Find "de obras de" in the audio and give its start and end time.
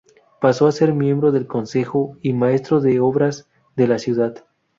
2.81-3.85